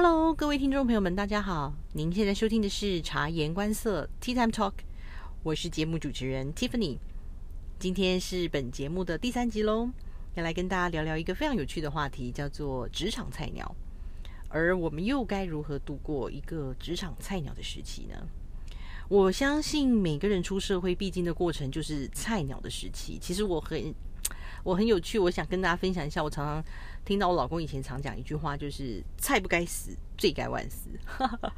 [0.00, 1.74] Hello，各位听众朋友们，大家好！
[1.92, 4.74] 您现在收听的是察言观色 Tea Time Talk，
[5.42, 6.98] 我是节目主持人 Tiffany。
[7.80, 9.90] 今天是本节目的第三集喽，
[10.36, 13.74] 要来跟大家聊聊一个非常有趣的话题，叫做职场菜鸟。
[14.48, 18.14] 而我们又该如何度过一个职场菜鸟的时期呢？
[19.08, 23.18] 我相信每个人出社会必经的过程就是菜鸟的时期。
[23.20, 23.92] 其实我很
[24.68, 26.64] 我很有趣，我想跟大家分享一下，我常常。
[27.06, 30.90] 听到我老公以前常讲一句话，就是“菜不该死，罪该万死”。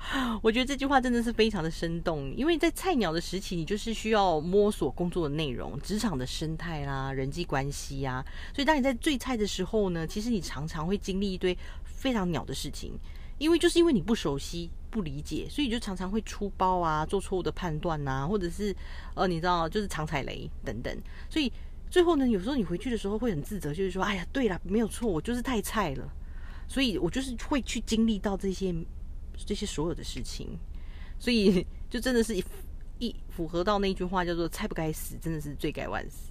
[0.42, 8.24] 我觉得这句话真的是非常的生动，因为在菜鸟的时期，你就是需要摸索工作的内容、职场的生态啦、人际关系呀。
[8.54, 12.92] 所以，当你在最菜的时候呢，其实你常常会经历一堆非常鸟的事情，
[13.38, 18.72] 因为就是因为你不熟悉、不理解，所以就常常会出包啊，做错误的判断呐，或者是
[19.16, 20.96] 呃，你知道，就是常踩雷等等，
[21.28, 21.52] 所以。
[21.90, 26.08] 最后呢，有时候你回去的时候会很自责，就是说，哎呀，对了，没有错，我就是太菜了，
[26.68, 28.72] 所以我就是会去经历到这些
[29.44, 30.56] 这些所有的事情，
[31.18, 32.44] 所以就真的是一
[33.00, 36.30] 一符合到那句话叫做“菜不该死，真的是罪该万死”。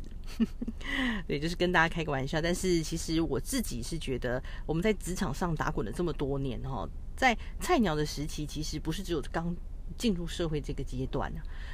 [1.28, 2.40] 对，就是跟大家开个玩笑。
[2.40, 9.54] 但是其实我自己是觉得，我们在职场上打滚了这么多年哈，在菜鸟的时期，其实不是只有刚。
[9.98, 11.32] 进入社会这个阶段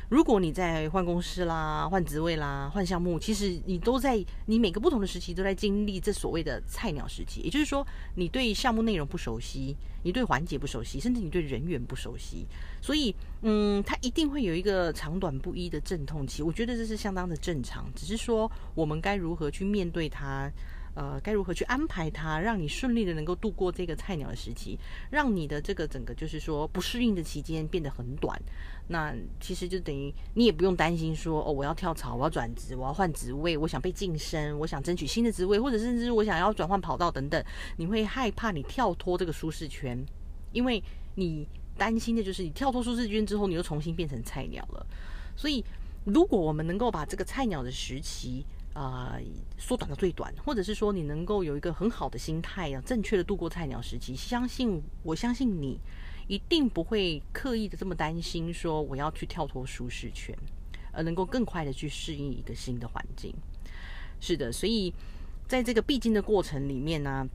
[0.09, 7.41] 如果你在换公司啦、换职位啦、换项目，其实你都在你每个不同的时期都在经历这所谓的菜鸟时期。
[7.41, 12.45] 也就是说，你对项目内容不熟悉，你对环节不熟悉，甚至你对人员不熟悉，
[12.81, 16.43] 所以嗯，它一定会有一个长短不一的阵痛期。
[16.43, 20.51] 我觉得这是相当的正常，只是说我们该如何去面对它。
[20.95, 24.79] 呃，该如何去安排它，让你顺利的能够度过这个菜鸟的时期，
[25.11, 28.41] 让你的这个整个就是说不适应的期间变得很短。
[28.87, 37.43] 那其实就等于你也不用担心说哦，我要跳槽，我要转职，我要换职位，我想被晋升，我想争取新的职位，或者甚至我想要转换跑道等等。
[37.77, 40.01] 你会害怕你跳脱这个舒适圈，
[40.53, 40.81] 因为
[41.15, 41.47] 你
[41.77, 44.85] 担心的就是你跳脱舒适圈之后，你又重新变成菜鸟了。
[45.35, 45.65] 所以，
[46.05, 49.17] 如果我们能够把这个菜鸟的时期，啊，
[49.57, 54.13] 缩短到最短，或者是说你能够有一个很好的心态啊，正确的度过菜鸟时期。
[54.13, 55.79] 相信我相信你
[56.27, 60.37] 一定不会刻意的这么担心，说我要去跳脱舒适圈，
[60.91, 63.33] 而能够更快的去适应一个新的环境。
[64.19, 64.93] 是的，所以
[65.47, 67.27] 在这个必经的过程里面呢。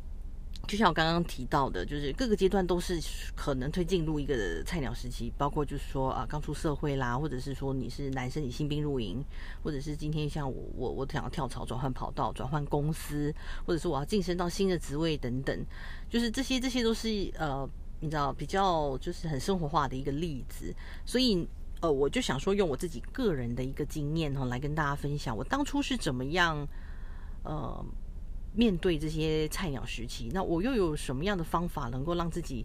[0.70, 2.96] 就像我刚刚提到的，就是各个阶段都是
[3.34, 9.20] 可能推进入一个菜鸟时期，包括就是说啊，刚出社会啦，或者是说你是男生，你新兵入营，
[9.64, 13.34] 或者是今天像我，我我想要跳槽、转换跑道、转换公司，
[13.66, 15.66] 或者是我要晋升到新的职位等等，
[16.08, 20.72] 就是这些这些都是呃，你知道比较就是很生活化的一个例子，
[21.04, 21.44] 所以
[21.80, 26.64] 呃，我就想说用我自己个人的一个经验哈，来跟大家分享我当初是怎么样
[27.42, 27.84] 呃。
[28.52, 32.64] 面对这些菜鸟时期，那我又有什么样的方法能够让自己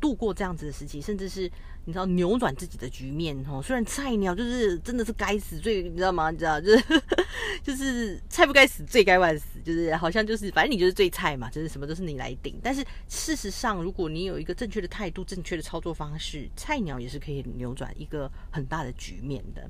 [0.00, 1.50] 度过这样子的时期，甚至是
[1.84, 3.36] 你知道扭转自己的局面？
[3.48, 6.30] 哦，虽然菜鸟就是真的是该死最，你知道吗？
[6.30, 6.84] 你知道就是
[7.62, 12.58] 就是菜不该死，罪该万死，就是好像就是反正你就是最菜嘛，就是什么都是你来顶。
[12.62, 19.68] 但是事实上，如果你有一个正确的态度、正确的操作方式，菜鸟也是可以扭转一个很大的局面的。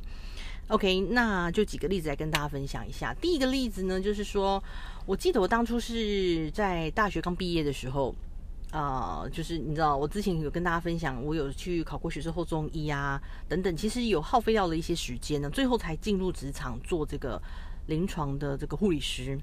[0.69, 3.15] OK，那就几个例子来跟大家分享一下。
[3.21, 4.61] 第一个例子呢，就是说，
[5.07, 8.13] 我记得我当初是在大学刚毕业的时候，
[8.73, 17.41] 啊，就是你知道，我之前有跟大家分享，我有去考过学士后中医啊，等等，其实有耗费掉了一些时间呢，最后才进入职场做这个
[17.87, 19.39] 临床的这个护理师。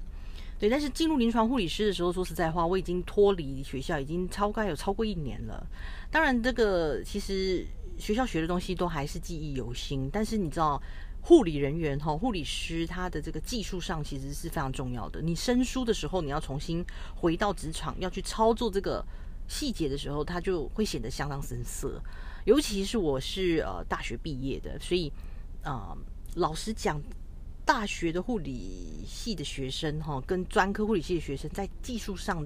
[0.60, 5.66] 对，但是进入临床护理师的时候，说实在话，我已经脱离学校已经超该有超过一年了。
[6.12, 7.66] 当然，这个其实
[7.98, 10.82] 学校学的东西都还是记忆犹新，但是你知道。
[11.26, 15.22] 护理人员哈，护理师他的这个技术上其实是非常重要的。
[15.22, 16.86] 你生疏的时候，你要重新
[17.16, 19.04] 回到职场，要去操作这个
[19.48, 22.02] 细节的时候，他就会显得相当生涩。
[22.46, 25.10] 尤其是我是呃大学毕业的，所以
[25.64, 25.96] 啊，
[26.36, 27.02] 老实讲，
[27.66, 32.46] 大学的护理系的学生哈，跟专科护理系的学生在技术上。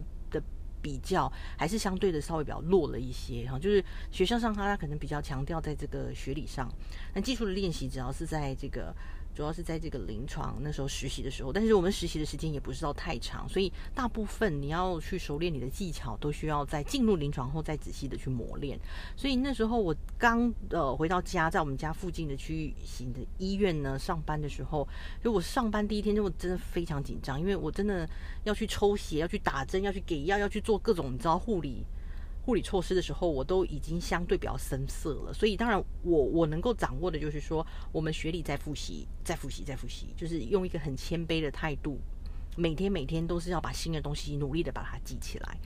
[0.87, 6.71] 比较还是相对的稍微比较弱了一些哈，就是学校上他他可能比较强调在这个学理上，
[7.13, 8.95] 那技术的练习只要是在这个。
[9.37, 18.79] 主要是在这个临床那时候实习的时候，但是我们实习的时间也不是到太长，所以大部分你要去熟练你的技巧，都需要在进入临床后再仔细的去磨练。
[19.15, 24.87] 所以那时候我刚呃回到家，在我们家附近的区域型的医院呢上班的时候，
[25.23, 28.09] 就我上班第一天就真的非常紧张，因为我真的
[28.43, 31.85] 要去抽血、要去打针、要去给药、要去做各种你知道护理。
[32.47, 41.99] 护理措施的时候，我都已经相对比较生涩了，所以当然我我能够掌握的就是说，我们学理在复习，在复习，在复习，就是用一个很谦卑的态度，
[42.55, 45.57] 每天每天都是要把新的东西努力的把它记起来。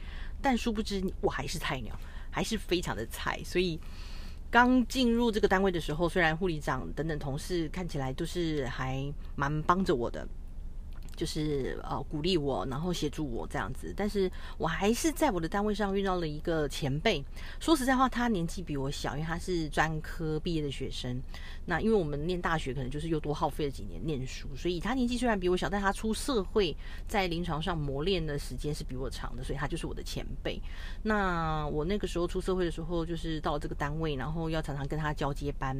[0.41, 1.95] 但殊不知我还是菜鸟，
[2.31, 3.79] 还是非常的菜，所以
[4.49, 10.27] 刚进入这个单位的时候，虽然护理长等等同事看起来都是还蛮帮着我的。
[11.21, 14.27] 就是呃鼓励我，然后协助我这样子，但是
[14.57, 17.23] 我还是在我的单位上遇到了一个前辈。
[17.59, 21.21] 说实在话，他年纪比我小，因为他是专科毕业的学生。
[21.65, 26.75] 那因为我们念大学，可能就是又多耗费了几年念书，所以他年纪虽然比我小，但他出社会
[27.07, 30.59] 在临床上磨练的时间是比我长的，所以他就是我的前辈。
[31.03, 35.77] 那我那个时候出社会的时候，就是到这个单位，然后要常常跟他交接班，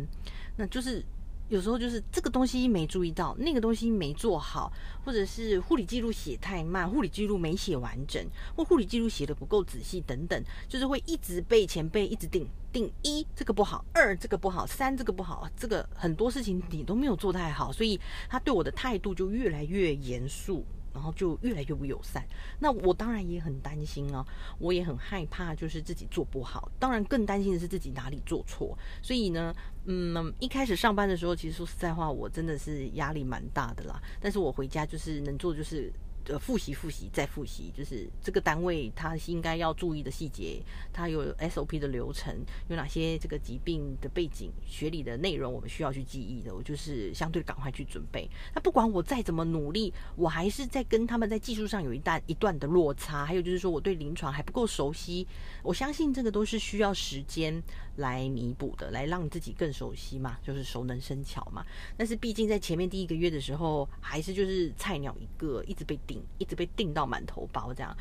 [0.55, 1.03] 那就是。
[1.51, 4.71] 有时候就是这个东西没注意到，那个东西没做好，
[5.03, 8.25] 或者是护理记录写太慢，护理记录没写完整，
[8.55, 17.99] 或护理记录写的不够仔细等等，就是会一直被前辈一直定定一这个不好，二这个不好，三这个不好，这个很多事情你都没有做太好，所以
[18.29, 20.65] 他对我的态度就越来越严肃。
[20.93, 22.25] 然后就越来越不友善，
[22.59, 24.25] 那我当然也很担心啊，
[24.59, 28.77] 我也很害怕，就是自己做不好，当然更担心的是自己哪里做错。
[29.01, 29.53] 所以呢，
[29.85, 34.01] 嗯，一开始上班的时候，其实说实在话，我真的是压力蛮大的啦。
[34.19, 35.91] 但是我回家就是能做就是。
[36.31, 40.61] 呃，复习复习再复习，就是这个单位它应该要注意的细节，
[40.93, 42.33] 它有 SOP 的流程，
[42.69, 48.29] 有哪些这个疾病的背景、学理的内容，我们需要去记忆的，我就是相对赶快去准备。
[48.55, 53.25] 那不管我再怎么努力，我还是在跟他们在技术上有一段一段的落差。
[53.25, 55.27] 还有就是说，我对临床还不够熟悉，
[55.61, 57.61] 我相信这个都是需要时间
[57.97, 61.65] 来弥补的，来让自己更熟悉嘛，就是熟能生巧嘛。
[61.97, 66.20] 但是毕竟在前面第一个月的时候，还是就是菜鸟一个，一直被顶。
[66.37, 67.95] 一直被定到满头包这样，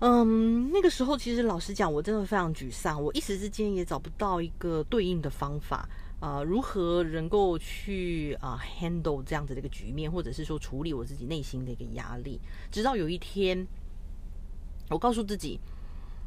[0.00, 5.88] 嗯，那个时候其实老实讲，我真的非常沮丧，我一时之间也找不到一个对应的方法
[6.20, 12.40] 啊，如何能够去啊 handle 这样子的一个局面，或者是说处理我自己内心的一个压力。
[12.70, 13.66] 直到有一天，
[14.90, 15.58] 我告诉自己，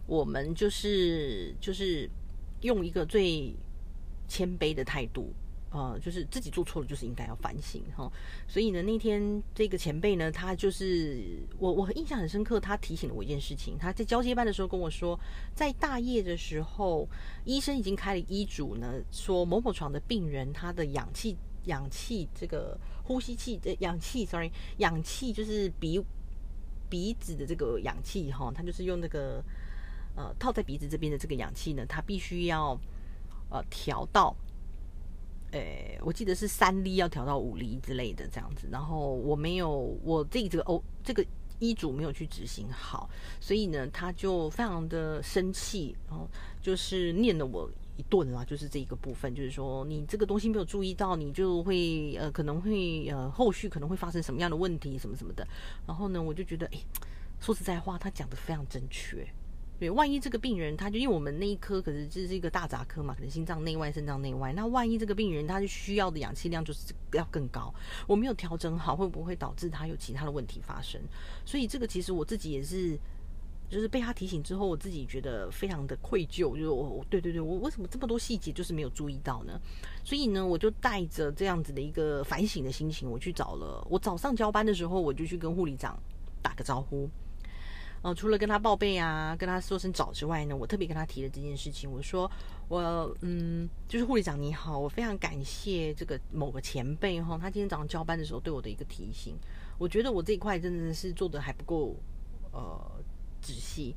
[0.08, 2.10] 我们就是就是
[2.62, 3.56] 用一个最
[4.28, 5.34] 谦卑的态度。
[5.72, 8.12] 呃，就是自己做错了，就是应该要反省哈。
[8.48, 12.60] 所以呢，那天这个前辈呢，他就是我，我印象很深刻。
[12.60, 15.20] 他提醒了我一件事情，他在交接班的时候跟我说，
[15.54, 17.08] 在大夜的时候，
[17.46, 26.04] 医生已经开了医嘱呢，说某某床的病人他的氧气、氧气这个呼吸器的氧气，sorry，氧气就是鼻
[26.90, 29.44] 鼻子的这个氧气哈，他就是用那个
[30.16, 32.76] 呃套在鼻子这边的这个氧气呢，他必须要
[33.52, 34.36] 呃调到。
[35.52, 41.26] 诶，我记得是三厘要调到五厘之类的这样子，然后我没有我这这个哦这个
[41.58, 43.10] 医嘱没有去执行好，
[43.40, 46.28] 所以呢他就非常的生气，然后
[46.62, 55.46] 就是念了我一顿啦，就是这一个部分，就是说你这个东西没有注意到，你就会呃可能会呃后续可能会发生什么样的问题什么什么的，
[55.88, 56.80] 然后呢我就觉得诶，
[57.42, 59.28] 说实在话，他讲的非常正确。
[59.80, 64.52] 对，万一这个病人，他就因为我们那一科可是这是一个大杂科嘛，可能心脏内外、肾脏内外。
[64.52, 67.74] 那万一这个病人，他需要的氧气量就是要更高，
[68.06, 71.00] 我没有调整好，会不会导致他有其他的问题发生？
[71.46, 73.00] 所以这个其实我自己也是，
[73.70, 79.58] 就是被他提醒之后，我自己觉得非常的愧疚，就是我，对对对，我为什么这么多细节就是没有注意到呢？
[80.04, 83.88] 所以呢，我就带着这样子的一个反省的心情，我去找了。
[83.90, 85.98] 我早上交班的时候，我就去跟护理长
[86.42, 87.10] 打个招呼。
[88.02, 91.92] 哦，除了跟他报备啊，跟他说声早之外呢，我特别跟他提了这件事情。
[91.92, 92.32] 我说，
[92.68, 99.36] 我嗯，就是护理长你好，我非常感谢这个某个前辈哈，他今天早上交班的时候对我的一个提醒。
[99.78, 101.96] 我觉得我这一块真的是做的还不够
[102.52, 102.80] 呃
[103.42, 103.96] 仔细。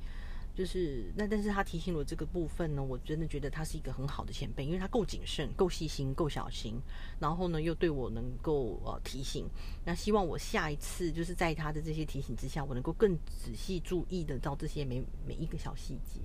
[0.54, 6.78] 就是那，但是他提醒我这个部分呢，我真的觉得他是一个很好的前辈，因为他够谨慎、够细心、够小心，
[7.18, 9.48] 然后呢又对我能够呃提醒。
[9.82, 16.20] 那希望我下一次就是在他的这些提醒之下，我能够更仔细注意的到这些每每一个小细节。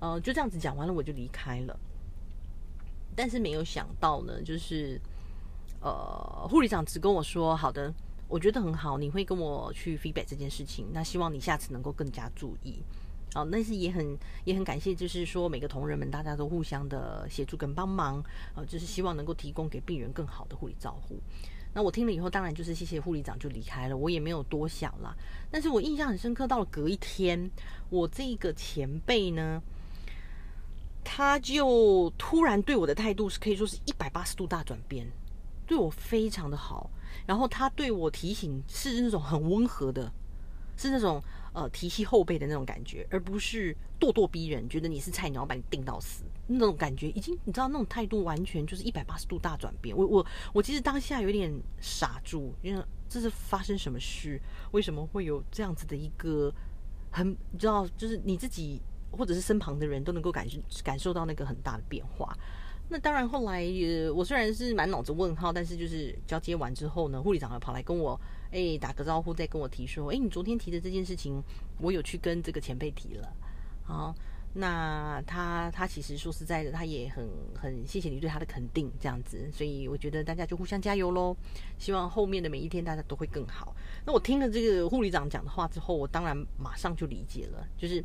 [0.00, 1.78] 呃，就这样子讲完了，我就离开了。
[3.14, 4.98] 但是没有想到呢，就是
[5.82, 7.92] 呃护理长只跟我说：“好的，
[8.26, 10.86] 我觉得很好，你会跟我去 feedback 这件事情。
[10.94, 12.82] 那希望你下次能够更加注意。”
[13.34, 21.16] 好，但是也很也很感谢，就是说每个同仁们大家都互相的协助跟帮忙，呃，就是希望能够提供给病人更好的护理照护。
[21.74, 25.14] 那我听了以后，当然就是谢谢护理长就离开了，我也没有多想了。
[25.50, 27.50] 但是我印象很深刻，到了隔一天，
[27.90, 29.62] 我这个前辈呢，
[31.04, 35.06] 他就突然对我的态度是可以说是一百八十度大转变，
[35.66, 36.90] 对我非常的好。
[37.26, 40.10] 然后他对我提醒是那种很温和的，
[40.78, 41.22] 是那种。
[41.52, 49.96] 呃，提携后辈的那种感觉，而不是咄咄逼人，觉得你是菜鸟，把你定到死那种感觉，已经你知道那种态度完全就是一百八十度大转变。
[49.96, 54.40] 我我我其实当下有点傻住，因为这是发生什么事？
[54.72, 56.52] 为什么会有这样子的一个
[57.10, 60.46] 很你知道，就是你自己或者是身旁的人都能够感
[60.82, 62.36] 感受到那个很大的变化。
[62.88, 68.18] 那当然，后来呃，我虽然是满脑子问号，但是就是交接完之后呢，护理长又跑来跟我
[68.50, 71.42] 哎打个招呼，再跟我提说，哎，你昨天提的这件事情，
[71.80, 73.32] 我有去跟这个前辈提了，
[73.84, 74.14] 好。
[74.54, 81.36] 那他他其实说实在的，他也很很谢谢你对他的肯定，这样子，所以我觉得大家就互相加油喽。
[81.78, 83.76] 希望后面的每一天大家都会更好。
[84.06, 88.02] 那我听了这个护理长讲的话之后，我当然马上就理解了，就是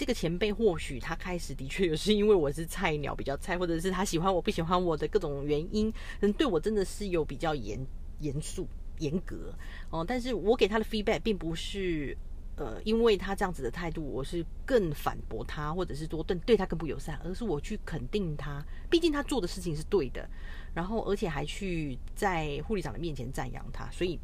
[0.00, 7.78] 这个前辈或许他开始的确有是因为我是菜鸟比较菜，或者是他喜欢我不喜欢我的各种原因，嗯，对我真的是有比较严
[8.20, 8.66] 严肃
[9.00, 9.54] 严格
[9.90, 10.02] 哦。
[10.02, 12.16] 但是我给他的 feedback 并不是。
[12.56, 20.28] 呃，因为他这样子的态度，我是更反驳他，或者是说对对他更不友善，而是我去肯定他，毕竟他做的事情是对的，
[20.74, 24.18] 然后而且还去在护理长的面前赞扬他，所以，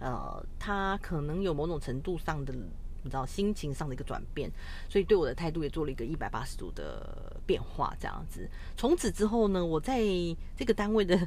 [0.00, 2.52] 呃，他可能有某种程度上的
[3.02, 4.50] 你知道心情上的一个转变，
[4.88, 8.48] 所以对我的态度也做了一个一百八十度的变化，这样子。
[8.76, 10.00] 从此之后呢，我在
[10.56, 11.26] 这个单位的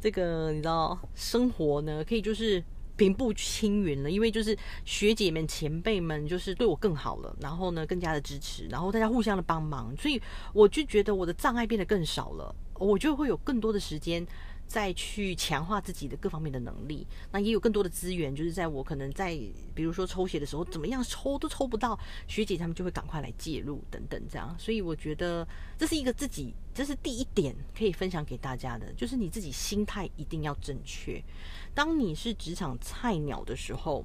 [0.00, 2.62] 这个你知道生活呢，可以就是。
[2.96, 10.20] 平步青云了，因为就是学姐们、前辈们就是对我更好了，然后呢更加的支持，然后大家互相的帮忙，所以
[10.52, 14.26] 我就觉得我的障碍变得更少了，我就会有更多的时间。
[14.70, 19.36] 再去强化自己的各方面的能力，那也有更多的资源，就是在我可能在
[19.74, 21.98] 比如说抽血的时候，怎么样抽都抽不到，
[22.28, 25.44] 学姐他们就会赶快来介入等等这样，所以我觉得
[25.76, 31.20] 这是一个自己，这是第一点可以分享给大家的，就是你自己心态一定要正确。
[31.74, 34.04] 当你是职场菜鸟的时候，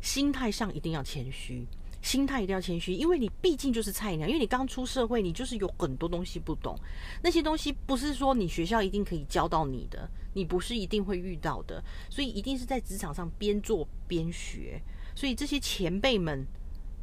[0.00, 1.64] 心态上一定要谦虚。
[2.02, 6.76] 心态一定要谦虚，因为你毕竟就是菜鸟，因为你刚出社会，你就是有很多东西不懂，
[7.22, 14.82] 那些东西不是说你学校一定可以教到你的，你不是一定会遇到的，所以一定是在职场上边做边学。
[15.14, 16.44] 所以这些前辈们，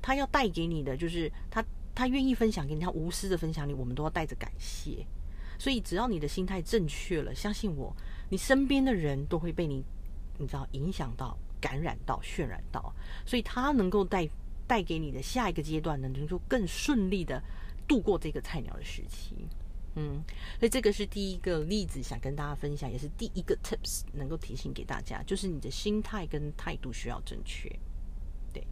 [0.02, 1.64] 他要带给你的就是他
[1.96, 5.06] 他愿意分享给你，他无私的分享你，我们都要带着感谢。
[5.58, 7.96] 所以只要你的心态正确了，相信我，
[8.30, 9.82] 你身边的人都会被你
[10.38, 12.94] 你知道影响到、感染到、渲染到，
[13.26, 14.30] 所以他能够带。
[14.70, 17.42] 带给你的下一个阶段呢，能够更顺利的
[17.88, 19.36] 度过这个菜鸟的时期。
[19.96, 20.24] 嗯，
[20.60, 27.68] 所以这个是第一个例子，想跟大家分享，也是第一个 tips 能够提醒给大家，就是你的心态跟态度需要正确。
[28.54, 28.64] 对，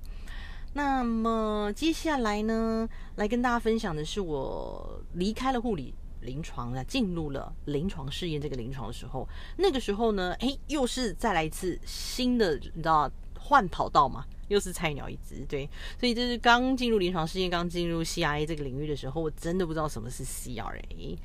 [0.74, 9.28] 那么接下来呢，来跟大家分享的是我离开了护理临床啊，进入了临床试验这个临床的时候，
[9.58, 14.26] 那个时候呢，哎，又是再来一次新的，你知道换跑道嘛？
[14.48, 21.18] 又是菜鸟一只，对，所以这是刚进入临床试验、刚进入 CRA 这个领域的时候，我真的不知道什么是 CRA，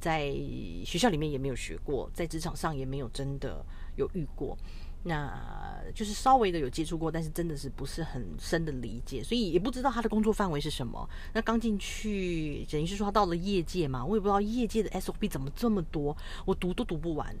[0.00, 0.32] 在
[0.84, 3.64] 学校里面也没有学过，在职场上也没有真的
[3.94, 4.58] 有遇过，
[5.04, 11.08] 那就是稍微的有接触过，但是真的是不是很深的理解，所以也不知道他的工作范围是什么。
[11.32, 17.32] 那刚进去，等于是说他到了业界嘛，我也不知道业界的 SOP 怎么这么多，我读都读不完。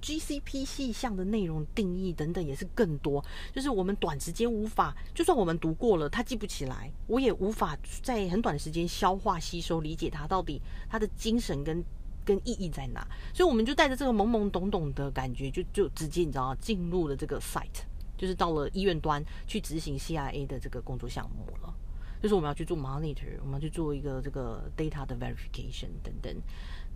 [0.00, 11.84] GCP 细项的内容定义等等也是更多，就是我们短时间无法，就算我们读过了，他记不起来，我也无法在很短的时间消化吸收理解它到底它的精神跟
[12.24, 17.82] 跟意义在哪，所以我们就带着这个懵懵懂懂的感觉，就就直接你知道进入了这个 site，
[18.16, 21.74] 就是到了医院端去执行 CIA 的这个工作项目了，
[22.22, 26.34] 就是我们要去做 monitor，我们要去做一个这个 data 的 verification 等等。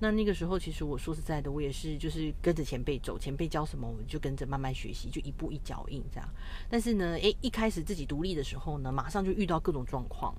[0.01, 6.29] 那那个时候，其实我说实在的，我也是就是跟着前辈走，前辈教什么，我们就跟着慢慢学习，就一步一脚印这样。
[6.69, 10.35] 但是呢，诶，一开始自己独立的时候呢，马上就遇到各种状况。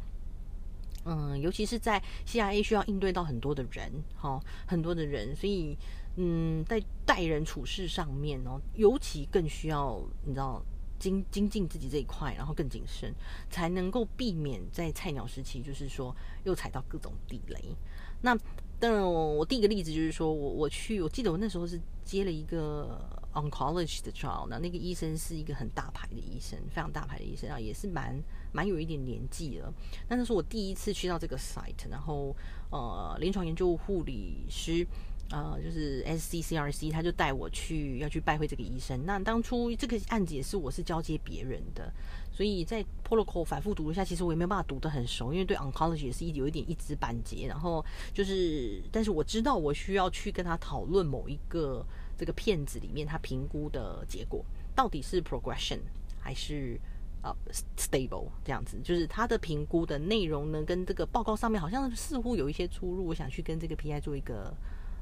[1.06, 5.78] 嗯，尤其是在 CIA 需要应对到很多的人，哈，很多的人，所以
[6.18, 10.64] 嗯，在待人处事上面哦，尤其更需要你知道
[10.98, 13.14] 精精进自己这一块，然后更谨慎，
[13.50, 17.76] 才能够避免在菜鸟时期，就是说又踩到各种地雷。
[18.22, 18.36] 那
[18.80, 23.00] 但我我第一个例子就是说，我我去，我记得我那时候是接了一个
[23.34, 28.16] oncology 的 trial，那那个医生是一个很大牌的医生，非常大牌的医生啊，也是蛮
[28.52, 29.74] 蛮有一点年纪了。
[30.08, 32.36] 那那是我第一次去到这个 site，然后
[32.70, 34.86] 呃，临床研究护理师。
[35.32, 39.08] 呃，就是 S C C R C，他就带我去要去拜会这个医生。
[39.08, 41.92] 那当初这个案子也是我是交接别人的，
[42.36, 47.48] 所以在 protocol 反复读一下，其实我也没有办法读得很熟，因为对 oncology 也是一有一点一知半解。
[47.48, 51.86] 然后就是，但是我知道我需要去跟他讨论某一个
[52.18, 54.44] 这个片子里面他评估的结果
[54.76, 55.80] 到底是 progression
[56.20, 56.78] 还是
[57.24, 57.34] 呃
[57.78, 64.54] stable 这样子，就是他的评估的内容呢跟这个报告上面好像似乎有一些出入，我想去跟这个 PI 做一个。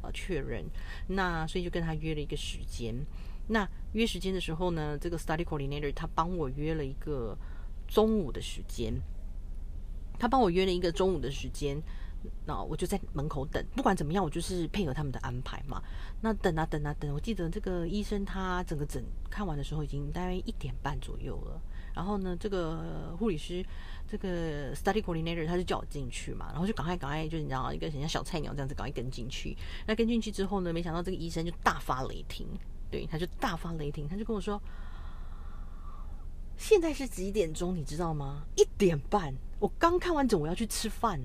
[0.05, 0.65] 呃，确认，
[1.07, 2.93] 那所以就跟他约了一个时间。
[3.47, 7.37] 那约时间的时候呢，这个 study coordinator 他帮我约了一个
[7.87, 8.93] 中午的时间。
[10.19, 11.81] 他帮我约了一个中午的时间。
[12.45, 15.83] 那我就在门口等，不管怎么样，我就是配合他们的安排嘛。
[16.21, 21.61] 那等啊等啊等，我记得这个医生他整个诊看完的时候已经大概一点半左右了。
[21.93, 23.61] 然后呢，这个护理师，
[24.07, 29.57] 这个 study coordinator 他就叫我进去嘛，然后就赶快赶快，就你知道一个像小菜鸟这样子赶快跟进去。
[29.85, 32.47] 那跟进去之后呢，没想到这个医生就大发雷霆，
[32.93, 34.61] 对，他就大发雷霆，他就跟我说
[36.55, 37.75] ：“现在是几点钟？
[37.75, 38.43] 你知道吗？
[38.55, 41.19] 一点半，我刚看完整，我要去吃饭。”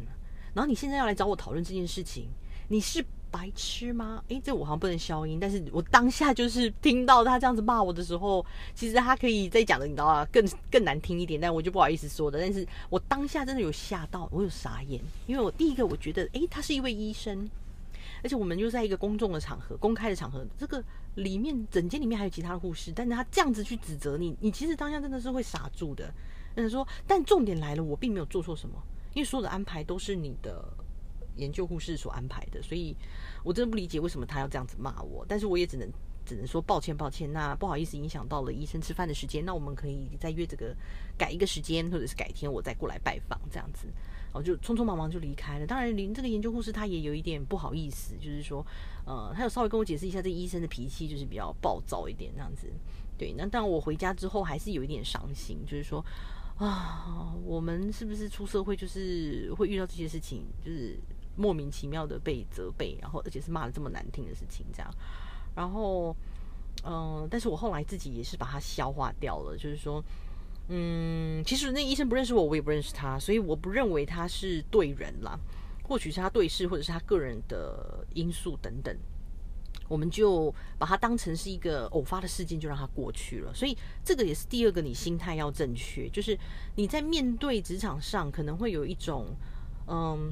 [0.54, 2.26] 然后你现在要来找我讨论这件事情，
[2.68, 4.25] 你是白痴吗？
[4.28, 8.42] 诶，这我好像不能消音，但是我当下就是听到他这样子骂我的时候，
[8.75, 10.25] 其实他可以再讲的，你知道吗？
[10.32, 12.40] 更更难听一点，但我就不好意思说的。
[12.40, 17.46] 但是我当下真的有吓到，我有傻眼，因为我第一个我觉得，诶，他是一位医生，
[18.22, 20.82] 而且我们又在一个公众的场合、公开的场合，这个
[21.14, 26.12] 里面整间里面还有其他的护士，但是他这样子去指责你，你其实当下真的是会傻住的。
[26.54, 28.75] 但是说，但重点来了，我并没有做错什么。
[29.14, 30.64] 因为所有的安排都是你的
[31.37, 32.94] 研究护士所安排的，所以
[33.42, 35.25] 我真的不理解为什么他要这样子骂我。
[35.28, 35.88] 但是我也只能
[36.28, 40.76] 只能说抱歉抱歉，那不好意思影响到了医生吃饭的时间，那我们可以再约这个
[41.16, 43.88] 改一个时间，或者是改天我再过来拜访这样子。
[44.35, 45.66] 我就匆匆忙忙就离开了。
[45.66, 48.64] 当然，连这个研究护士他也有一点不好意思，就是说，
[49.06, 52.68] 呃，他有稍微跟我解释一下，这医生的脾气就是比较暴躁一点这样子。
[53.16, 56.04] 对，那但我回家之后还是有一点伤心，就是说。
[56.58, 60.99] 啊，我们是不是出社会就是会遇到这些事情，就是
[61.37, 64.92] 莫名其妙的被责备，然后而且是骂的这么难听的事情，这样。
[65.58, 66.14] 然后，
[66.84, 70.00] 嗯，但是我后来自己也是把它消化掉了，就是说，
[70.68, 75.36] 嗯，其实那医生不认识我，我也不认识他，所以我不认为他是对人啦，
[75.82, 78.96] 或许是他对事，或者是他个人的因素等等。
[79.88, 83.52] 我们就把它当成是一个偶发的事件，就让它过去了。
[83.52, 86.38] 所以这个也是第二个，你心态要正确，就是
[86.76, 89.26] 你在面对职场上可能会有一种
[89.88, 90.30] 嗯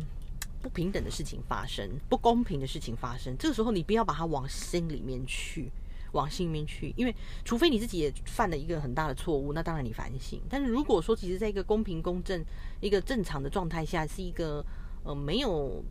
[0.66, 3.36] 不平等的事情发生，不公平的事情发生。
[3.38, 5.70] 这个时候你不要把它往心里面去，
[6.10, 10.40] 往心里面去，因为除非你自己也犯了一个很大的错误，那当然你反省。
[10.50, 12.44] 但是如果说其实在一个公平公正、
[12.80, 14.64] 一个正常的状态下，是一个
[15.04, 15.84] 呃没有。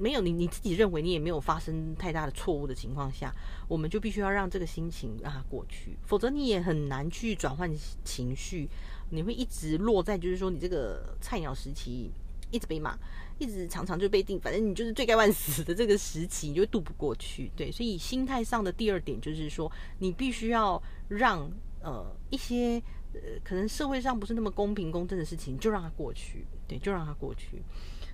[0.00, 3.34] 没有你你自己认为你也没有发生太大的错误的情况下，
[3.66, 7.68] 我们就必须要让这个心情让它过去，否则你也很难去转换
[8.04, 8.68] 情绪，
[9.10, 12.12] 你会一直落在就是说你这个菜鸟时期
[12.50, 12.98] 一直被骂，
[13.38, 17.50] 一直常常就被定，反正你就是罪该万死的这个时期，你就渡不过去。
[17.56, 21.50] 对，所以心态上的第二点就是说，你必须要让
[21.82, 22.82] 呃一些
[23.12, 27.62] 呃可能社会上不是那么公平公正的事情，就让它过去，对，就让它过去。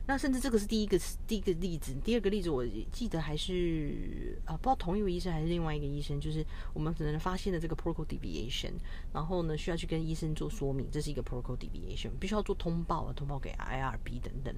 [0.07, 2.63] 那甚至这个是第一个第一个例子，第二个例子我
[2.93, 8.73] 记得还是啊，不知道同一位医生还是另外一个医生，就是我们可能发现了这个 protocol deviation，
[9.15, 14.55] 然后呢需要去跟医生做说明，这是一个 protocol deviation，必须要做通报啊，通报给 IRB 等等。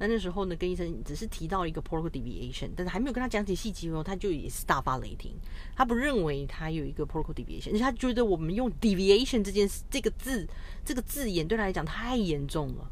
[0.00, 5.32] 那那时候呢跟医生只是提到一个 protocol deviation，但是还没有跟他讲解细节哦，他就也是大发雷霆，
[5.76, 10.44] 他不认为他有一个 protocol deviation，而且他觉得我们用 deviation 这件事这个字
[10.84, 12.90] 这个字眼对他来讲太严重了。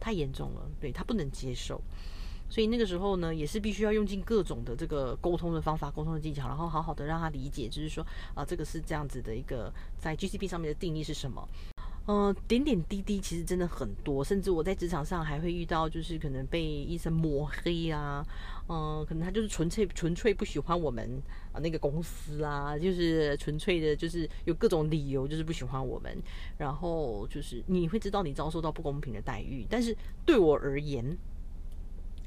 [0.00, 1.80] 太严重了，对他不能接受，
[2.48, 11.46] 所以那个时候呢，也是必须要用尽各种的这个沟通的方法、沟通的技巧，然后好好的让他理解，就是说啊，这个是这样子的一个在 GCP 上面的定义是什么。
[12.08, 18.24] 嗯，点点滴滴其实真的很多，甚至我在职场上还会遇到，就是可能被医生抹黑啊，
[18.68, 21.20] 嗯，可能他就是纯粹纯粹不喜欢我们
[21.52, 26.16] 啊那个公司啊，就是纯粹的，就是有各种理由，就是不喜欢我们，
[26.56, 29.92] 然后就是你会知道你遭受到不公平的待遇，但是
[30.24, 31.04] 对我而言，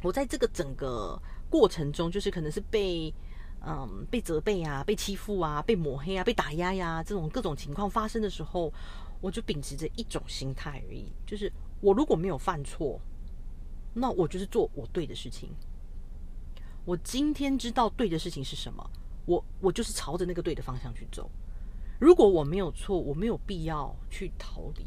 [0.03, 1.17] 我在这个整个
[1.49, 3.13] 过程中，就是可能是被
[3.65, 8.73] 嗯被责备啊，被欺负啊，被抹黑啊，被打压呀，这种各种情况发生的时候。
[9.21, 11.51] 我就秉持着一种心态而已，就是
[11.81, 12.99] 我如果没有犯错，
[13.93, 15.49] 那我就是做我对的事情。
[16.85, 18.89] 我今天知道对的事情是什么，
[19.25, 21.29] 我我就是朝着那个对的方向去走。
[21.99, 24.85] 如果我没有错，我没有必要去逃离，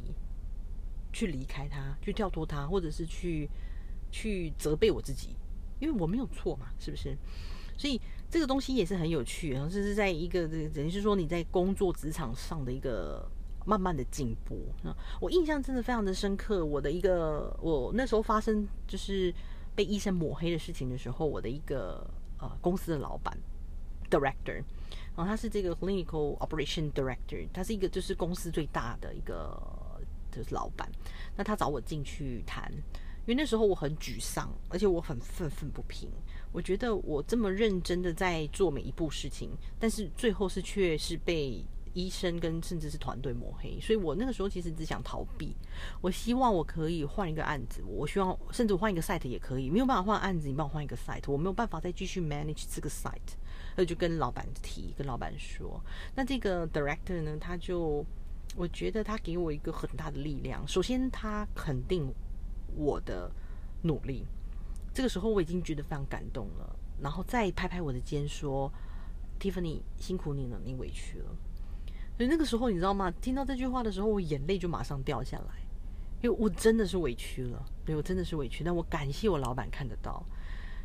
[1.12, 3.46] 去离开他，去跳脱他，或者是去
[4.10, 5.36] 去责备我自己，
[5.78, 7.14] 因为我没有错嘛，是不是？
[7.76, 13.30] 所以这个东西也是很有趣，然后这是在一个等于是说你在工作职场上的一个。
[13.64, 14.58] 慢慢的进步，
[15.20, 16.64] 我印象真的非常的深刻。
[16.64, 19.32] 我的一个，我那时候发生就是
[19.74, 22.04] 被医生抹黑的事情的时候，我的一个
[22.38, 23.36] 呃公司的老板
[24.10, 24.54] director，
[25.14, 29.56] 然后他是这个 clinical operation director，他是一个就是公司最大的一个
[30.30, 30.90] 就是老板。
[31.36, 36.10] 那他找我进去谈，因为那时候我很沮丧，而且我很愤愤不平。
[36.50, 41.64] 我觉得我这么认真的在做每一步事情，但是最后是却是被。
[41.94, 45.54] 医生跟甚至是团队抹黑，所以我那个时候其实只想逃避。
[46.00, 49.68] 我希望我可以换一个案子，我希望甚至换一个 site 也可以。
[49.68, 53.36] 没有办法换案子，你帮我换一个 site，我没有办法再继续 manage 这个 site，
[53.76, 55.80] 那就跟老板提，跟老板说。
[56.14, 58.04] 那这个 director 呢，他就
[58.56, 60.66] 我觉得他给我一个很大的力量。
[60.66, 62.12] 首先，他肯定
[62.74, 63.30] 我的
[63.82, 64.26] 努力，
[64.94, 66.76] 这个时候我已经觉得非常感动了。
[67.00, 68.72] 然后再拍拍我的肩说
[69.40, 71.36] ：“Tiffany，辛苦你了，你委屈了。”
[72.16, 73.10] 所以那个时候你知道吗？
[73.20, 75.54] 听到这句话的时候，我眼泪就马上掉下来，
[76.22, 77.64] 因为我真的是委屈了。
[77.84, 80.24] 对我真的是委屈，但我感谢我老板看得到。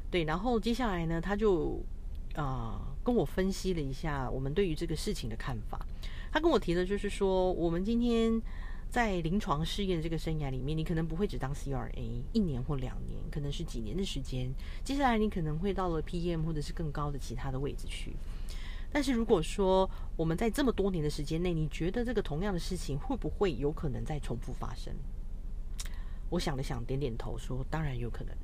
[0.09, 1.79] 对，然后接下来呢，他就
[2.35, 5.85] 啊跟我分析了一下我们对于这个事情的看法。
[6.31, 8.41] 他跟我提的就是说，我们今天。
[8.89, 11.91] 在临床试验这个生涯里面，你可能不会只当 CRA
[12.31, 14.49] 一年或两年，可能是几年的时间。
[14.81, 18.13] 接下来你可能会到了 PM 或者是更高的其他的位置去。
[18.91, 24.93] 但是如果说我们在这么多年的时间内，你觉得这个同样的事情会不会有可能再重复发生？
[26.29, 28.35] 我想了想，点点头，说当然有可能。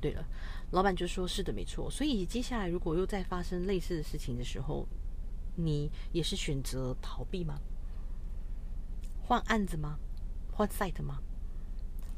[0.00, 0.24] 对了，
[0.70, 1.90] 老板就说是的，没错。
[1.90, 4.86] 所以接下来如果又再发生类似的事情的时候，
[5.56, 7.58] 你也是选择逃避吗？
[9.22, 9.98] 换案子吗？
[10.52, 11.20] 换 site 吗？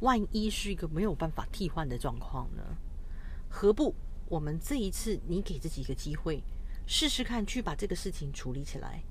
[0.00, 2.62] 万一是一个没有办法替换的状况呢？
[3.48, 3.94] 何不
[4.28, 6.42] 我们这一次你给自己一个机会，
[6.86, 9.02] 试试看去把这个事情处理起来，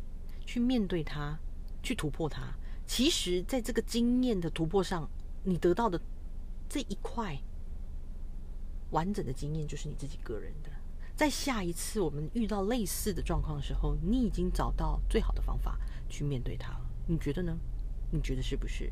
[0.45, 1.37] 去面对它，
[1.83, 2.53] 去突破它。
[2.87, 5.09] 其实，在这个经验的突破上，
[5.43, 5.99] 你得到的
[6.69, 7.37] 这一块
[8.91, 10.69] 完整的经验，就是你自己个人的。
[11.15, 16.81] 在下一次我们遇到类似的状况的时候，你已经找到最好的方法去面对它了。
[17.07, 17.57] 你觉得呢？
[18.11, 18.91] 你觉得是不是？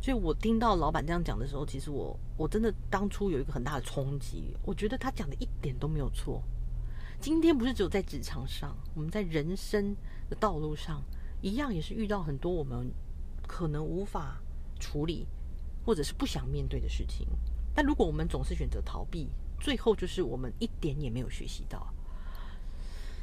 [0.00, 4.56] 所以我听到老板这样讲的时候，其实我我真的当初有一个很大的冲击。
[4.64, 6.42] 我觉得他讲的一点都没有错。
[7.20, 9.94] 今天不是只有在职场上，我们在人生
[10.30, 11.02] 的道路上，
[11.42, 12.90] 一样也是遇到很多我们
[13.46, 14.40] 可能无法
[14.78, 15.26] 处理，
[15.84, 17.26] 或者是不想面对的事情。
[17.74, 19.28] 但如果我们总是选择逃避，
[19.60, 21.92] 最后就是我们一点也没有学习到。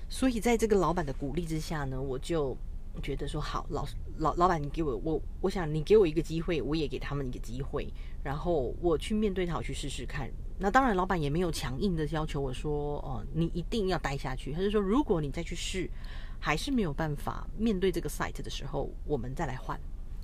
[0.09, 2.57] 所以在这个老板的鼓励之下呢，我就。
[3.03, 3.85] 觉得说好，老
[4.19, 7.91] 老老板，你给我我我想你给我一个机会，我也给他们一个机会，
[8.23, 10.31] 然后我去面对他，我去试试看。
[10.57, 14.53] 那当然，老板也没有强硬的要求我说，哦，你一定要待下去。
[14.53, 15.89] 他就说，如果你再去试，
[16.39, 19.79] 还是没有办法面对这个 site 的时候，我们再来换。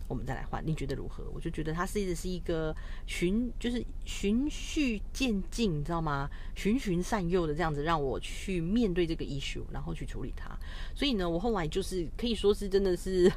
[0.08, 1.24] 我们再来换，你觉得如何？
[1.34, 2.76] 我就觉得它是一直是一个
[3.08, 6.30] 循，就是循序渐进，你知道吗？
[6.56, 10.58] 循循善诱的这样子，让我去面对这个 issue，然后去处理它。
[10.94, 13.32] 所以呢，我后来就是可以说是真的是。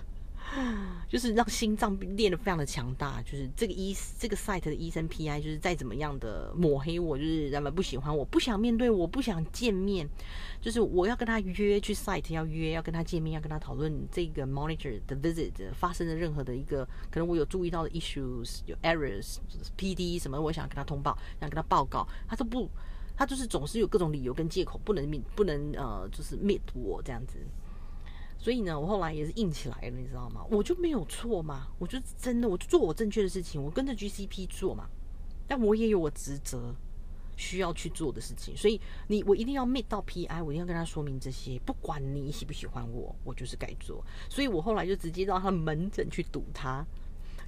[1.08, 10.08] 就是让心脏练得非常的强大，就是这个医这个 site 的医生 PI，就是再怎么样的抹黑我，就是人们不喜欢我，不想面对，我不想见面，
[10.60, 22.70] 就是我要跟他约去 site，要约要跟他见面，要跟他讨论这个 monitor 的 visit 发生的任何的一个可能我有注意到的 issues，有 errors，PD 什么，我想跟他通报，想跟他报告，他都不，
[23.16, 27.38] 他就是总是有各种理由跟借口不能面，不能呃，就是 meet 我这样子。
[28.44, 30.44] 所以呢，我后来也是硬起来了，你知道吗？
[30.50, 34.86] 我就没有错嘛，我就真的，我就做我正确的事情，我跟着 GCP 做嘛。
[35.48, 36.74] 但我也有我职责
[37.38, 38.78] 需要去做的事情，所以
[39.08, 44.04] 你我一定要 meet 到 PI，我一定要跟他说明这些，不管你喜不喜欢我，我就是该做。
[44.28, 46.86] 所以我后来就直接到他门诊去堵他。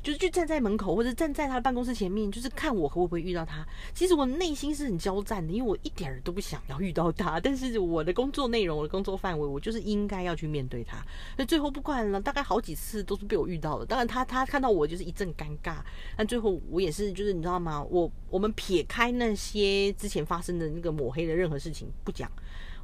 [0.07, 3.67] 就是就站在门口，或者站在他的办公室前面，就是看我会不会遇到他。
[3.93, 7.41] 其实我内心是很交战的，因为我一点儿都不想要遇到他。
[7.41, 11.05] 但是我的工作内容、我的工作范围，我就是应该要去面对他。
[11.37, 13.85] 那最后不管了，大概好几次都是被我遇到了。
[13.85, 15.79] 当然他他看到我就是一阵尴尬，
[16.17, 17.83] 但最后我也是，就是你知道吗？
[17.91, 22.31] 我我们撇开那些之前发生的那个抹黑的任何事情不讲，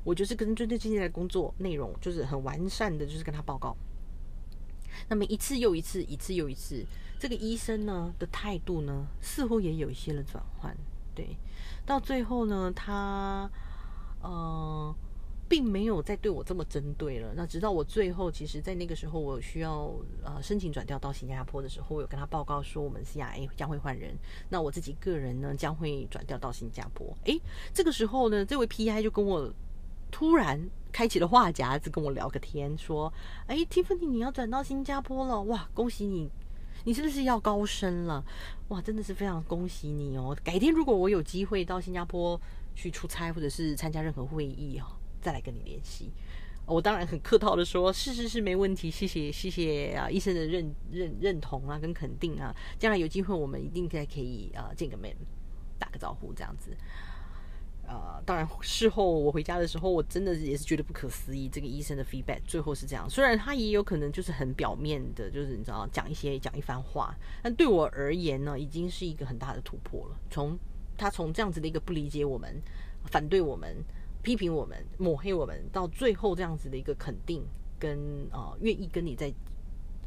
[0.02, 3.76] 我就是跟针对今天的工作内容，就是很完善的，就是跟他报告。
[5.08, 6.84] 那么一次又一次，一次又一次。
[7.18, 10.76] 这个医生呢的态度呢，似乎也有一些的转换。
[11.14, 11.36] 对，
[11.86, 13.48] 到最后呢，他
[14.20, 14.94] 呃，
[15.48, 17.32] 并没有再对我这么针对了。
[17.36, 19.92] 那直到我最后，其实，在那个时候，我需要
[20.24, 24.16] 呃申请转调到新加坡的时候，我有跟他报告说，我们 CIA 将会换人。
[24.48, 27.16] 那我自己个人呢，将会转调到新加坡。
[27.24, 27.40] 诶，
[27.74, 29.52] 这个时候呢，这位 PI 就跟我
[30.12, 33.12] 突然开启了话匣子，跟我聊个天，说
[33.48, 36.30] ：“哎，Tiffany，你要转到新加坡了，哇，恭喜你！”
[36.84, 38.24] 你是不是要高升了？
[38.68, 40.36] 哇，真的是非常恭喜你哦！
[40.42, 42.40] 改天如果我有机会到新加坡
[42.74, 44.84] 去出差，或者是参加任何会议哦，
[45.20, 46.10] 再来跟你联系。
[46.66, 55.16] 我当然很客套的说，是是是，没问题，谢谢谢谢啊，医生的认认认同啊，跟肯定啊，将来有机会我们一定再可以啊见个面，
[55.78, 56.76] 打个招呼这样子。
[57.92, 63.08] 呃，当然事后我回家的时候，我真的也是觉得不可思议，这个医生的 feedback 最后是这样。
[63.10, 70.16] 虽然他也有可能就是很表面的，就是你知道讲一些讲一番话，但对我而言呢，已经是一个很大的突破了。
[70.30, 70.58] 从
[70.96, 72.58] 他从这样子的一个不理解我们、
[73.04, 73.76] 反对我们、
[74.22, 77.44] 批评我们、抹黑我们，到最后这样子的一个肯定
[77.78, 77.98] 跟
[78.30, 79.30] 呃愿意跟你在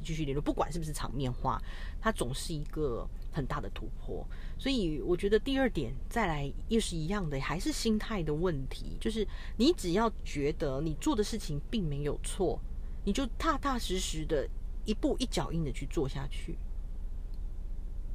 [0.06, 1.62] 继续联络，不管是不是场面话，
[2.00, 3.06] 它总是一个。
[3.36, 4.26] 很大的突破，
[4.58, 8.96] 所以我觉得第二点再来又是一样的，还是心态的问题。
[8.98, 12.58] 就是你只要觉得你做的事情并没有错，
[13.04, 14.48] 你就踏踏实实的
[14.86, 16.58] 一步一脚印的去做下去，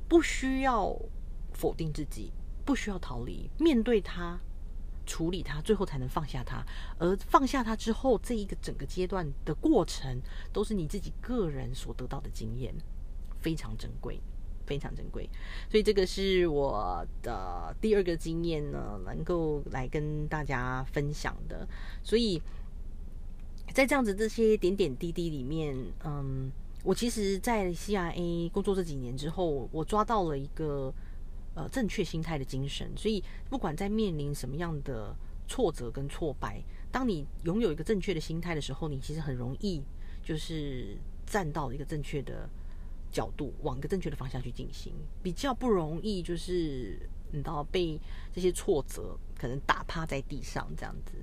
[0.08, 0.98] 不需要
[1.52, 2.32] 否定自己，
[2.64, 4.40] 不需要逃离，面对它，
[5.10, 6.64] 处理它，最后才能放下它。
[6.98, 10.20] 而放下它之后，这一个整个阶段的过程，
[10.52, 12.72] 都是你自己个人所得到的经验，
[13.40, 14.20] 非常珍贵。
[14.66, 15.28] 非常珍贵，
[15.68, 21.66] 所以这个是我的第二个经验呢，能够来跟大家分享的。
[22.04, 22.40] 所以
[23.74, 26.52] 在这样子这些点点滴滴里面，嗯，
[26.84, 30.94] 我其实，在 CIA 工作这几年之后，我抓到了一个
[31.54, 32.90] 呃正确心态的精神。
[32.96, 35.14] 所以不管在面临什么样的
[35.46, 39.82] 挫折跟挫败，当你拥有一个正确的心态的时候，你其实很容易
[40.22, 42.48] 就是站到一个正确的。
[43.12, 46.96] 角度往一个正确的方向去进行，比较不容易，就是
[47.32, 47.98] 你知道被
[48.32, 51.14] 这些挫折可能打趴在地上这样子，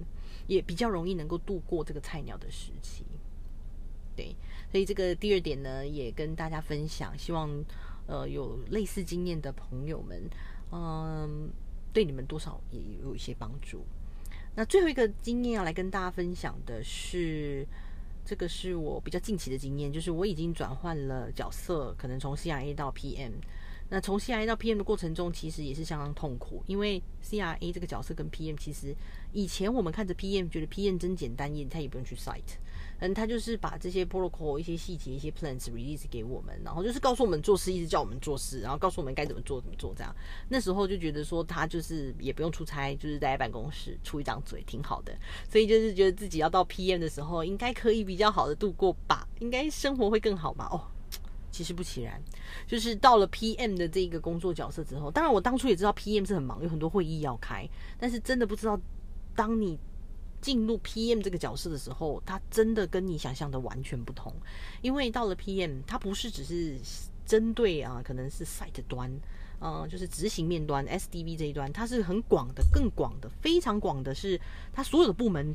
[0.48, 3.06] 也比较容易能够度过这个菜鸟的时期。
[4.18, 4.36] 对，
[4.70, 7.50] 所以这个第二点呢，也跟大家分享，希望
[8.08, 10.22] 呃有类似经验的朋友们，
[10.72, 11.50] 嗯，
[11.94, 13.86] 对你们多少也有一些帮助。
[14.56, 17.68] 那最后一个经验要来跟大家分享的是。
[18.30, 23.32] 这个是我比较近期的经验，就是我已经转换了角色，可能从 CIA 到 PM。
[23.88, 28.94] 那从 CIA 到 PM 的过程中，其实也是相当痛苦，因为 CIA 这个角色跟 PM 其实
[29.32, 32.58] 以前我们看着 PM 觉得 PM 真简单，也他也不用去 site。
[33.00, 40.16] 嗯，他就是把这些 protocol 一些细节、一些 plans release 给我们，然后就是告诉我们做事，一直叫我们做事，然后告诉我们该怎么做、怎么做这样。
[40.50, 45.16] 那时候就觉得说他就是也不用出差，就是在办公室出一张嘴挺好的。
[45.48, 50.68] 所以就是觉得自己要到 PM 的时候，应该可以比较好的度过吧，应该生活会更好吧？
[50.72, 50.82] 哦，
[51.52, 52.20] 其实不其然，
[52.66, 58.80] 就是到了 PM 的这个工作角色之后，当然我当初也知道 PM 是很忙，有很多会议要开，但是真的不知道
[59.36, 59.78] 当你。
[60.48, 64.34] 进入 PM 这个角色的时候，他真的跟你想象的完全不同。
[64.82, 66.80] 因为到了 PM，他不是只是
[67.26, 69.12] 针对啊，可能是 site 端，
[69.60, 74.40] 嗯，就是执行面端 SDV 这一端，它是很广的，更广的，非常广的，是
[74.72, 75.54] 它所有的部门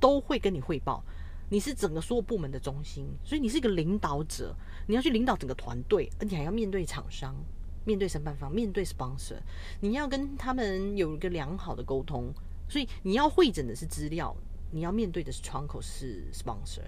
[0.00, 1.04] 都会跟你汇报。
[1.48, 4.52] 你是整个所有部门的中心，所以你是一个领导者，
[4.88, 7.32] 你要去领导整个团队，而且还要面对厂商、
[7.84, 9.38] 面对承办方、面对 sponsor，
[9.80, 12.34] 你要跟他们有一个良好的沟通。
[12.72, 14.34] 所以你要会诊的是资料，
[14.70, 16.80] 你要面对的是窗口是 sponsor，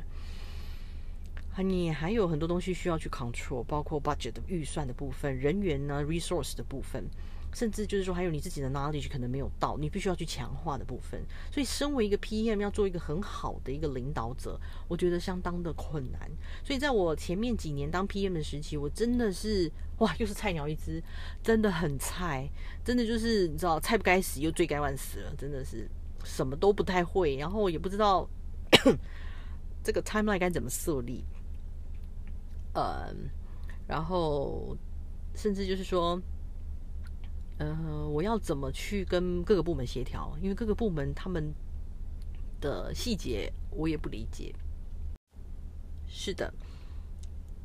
[1.62, 7.05] 你还有很多东西需要去 control，包括 budget 的预算的部分，人员呢 resource 的部分，
[7.55, 11.23] 甚至就是说还有你自己的 knowledge 可能没有到，你必须要去强化的部分。
[11.53, 16.31] 所以身为一个 PM 要做一个很好的一个领导者，我觉得相当的困难。
[16.64, 21.03] 所以在我前面几年当 PM 的时期，我真的是哇，又是菜鸟一只，
[21.43, 22.51] 真的很菜。
[22.85, 25.88] 真的就是你知道，菜不该死又罪该万死了，真的是
[26.25, 28.29] 什么都不太会，然后也不知道
[29.85, 31.25] 这个 timeline 该怎么设立，
[32.75, 33.31] 嗯，
[33.87, 34.77] 然后
[35.35, 36.21] 甚至就是说，
[37.59, 40.37] 嗯，我要怎么去跟各个部门协调？
[40.40, 41.55] 因为各个部门他们
[42.61, 44.55] 的细节我也不理解。
[46.07, 46.53] 是的。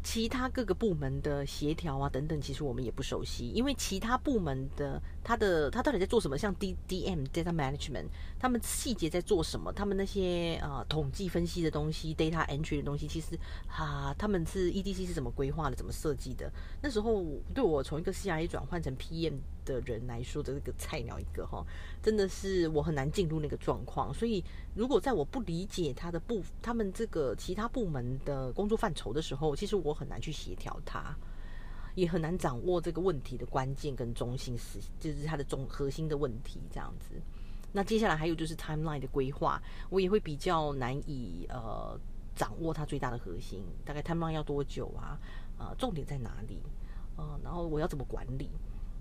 [0.01, 6.35] 其他各个部门的协调啊等等，其实我们也不熟悉，因为其他部门的他的他到底在做什么？
[6.35, 8.07] 像 D D M Data Management，
[8.39, 9.71] 他们细节在做什么？
[9.71, 13.37] 他们那些呃统计分析的东西，Data Entry 的东西，其实
[13.69, 15.75] 啊他们是 E D C 是怎么规划的？
[15.75, 16.51] 怎么设计的？
[16.81, 21.63] 那时候对我从一个 C I A 转换成 P M 的人来说的这个菜鸟一个哈，
[22.01, 24.11] 真的是我很难进入那个状况。
[24.11, 29.99] 所以如果在我不理解他的部他们这个其他部门的工作范畴的时候，其实我。
[29.99, 31.13] 很难去协调它，
[31.95, 37.15] 也很难掌握这个问题的关键跟中心是，就是它的中核心的问题这样子。
[37.71, 41.99] 那接下来还有就是 timeline 的规划，我也会比较难以呃
[42.35, 45.19] 掌握它最大的核心，大概 timeline 要多久啊？
[45.59, 46.61] 呃，重点在哪里？
[47.17, 48.49] 呃，然后我要怎么管理？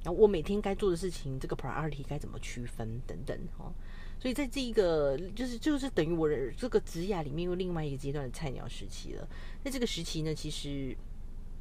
[0.05, 3.73] 然后我每天该做的事情，这个 priority 该怎么区分等等哦。
[4.21, 9.29] 所以在这一个就是就是等于我这个职涯里面又另外一个阶段的菜鸟时期了。
[9.63, 10.97] 在这个时期呢，其实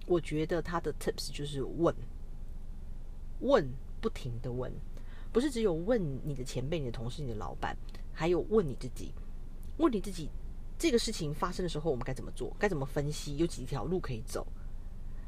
[0.07, 1.93] 我觉得他的 tips 就是问，
[3.41, 3.69] 问
[4.01, 4.71] 不停的问，
[5.31, 7.77] 不是只有问你的前辈、你的同事、你的老板，
[8.13, 9.11] 还有问你自己，
[9.77, 10.29] 问你自己，
[10.79, 12.55] 这个事情发生的时候，我们该怎么做？
[12.57, 13.35] 该怎么分析？
[13.37, 14.47] 有几条路可以走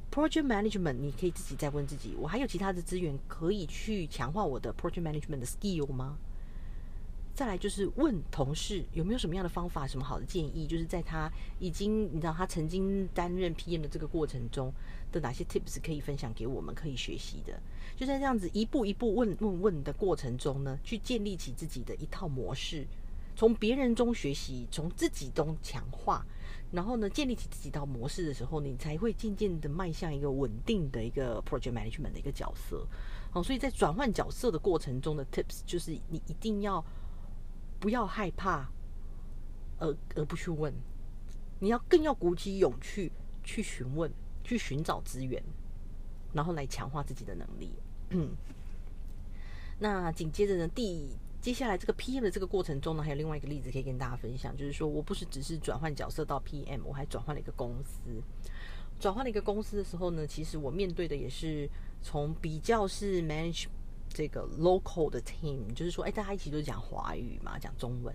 [0.10, 6.18] ？Project management，你可以自己再问自己，我还有其他的资源可以去强化我的 project management 的 skill 吗？
[7.40, 14.74] 再来就是问同事有没有什么样的方法，什么好的建议，就是在他已经你知道他曾经担任 PM 的这个过程中
[15.10, 17.58] 的哪些 tips 可以分享给我们可以学习的，
[17.96, 22.86] 就在这样子一步一步问问问的过程中呢，去建立起自己的一套模式，
[23.38, 26.26] 从别人中学习，从自己中强化，
[26.74, 32.86] 然后呢建立起自己一套模式的时候，你才会渐渐的迈向一个稳定的一个 project management 的一个角色。
[33.32, 36.84] 好，所以在转换角色的过程中的 tips 就是你一定要。
[37.80, 38.70] 不要害怕，
[39.78, 40.74] 而而不去问，
[41.60, 43.12] 你要更要鼓起勇气
[43.44, 44.12] 去询问，
[44.44, 45.42] 去寻找资源，
[46.34, 47.72] 然后来强化自己的能力。
[48.10, 48.36] 嗯
[49.80, 58.22] 那紧接着呢，第接下来这个 PM 的这个过程中呢，还有另外一个例子可以跟大家分享，就是说我不是只是转换角色到 PM，我还转换了一个公司。
[59.00, 61.70] 转换了一个公司的时候呢，其实我面对的也是
[62.02, 63.68] 从比较是 manage。
[64.12, 68.14] 这个 local 的 team 就是说，哎，大家一起都讲华语嘛，讲中文，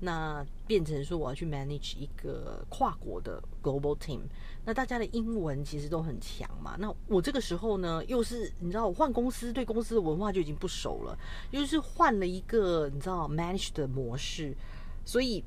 [0.00, 4.20] 那变成说我要去 manage 一个跨国的 global team，
[4.64, 6.76] 那大家的英文其实都很强嘛。
[6.78, 11.18] 那我这个时候呢，又是你知道，我换公司，对公司的文化就已经不熟了，
[11.52, 14.56] 又是换了一个你知道 manage 的模式，
[15.04, 15.42] 所以。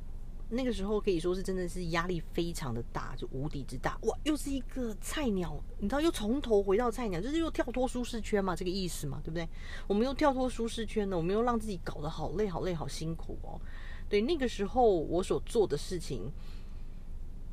[0.51, 4.17] 那个时候可以说是真的是压力非常的大，就无敌之大哇！
[4.23, 9.47] 又是一个菜鸟，你知道又从头回到菜鸟，就是又跳脱舒适圈嘛，这个意思嘛，对不对？
[9.85, 13.61] 我们又跳脱舒适圈了，我们又让自己搞得好累、好累、好辛苦哦。
[14.09, 16.31] 对，那个时候我所做的事情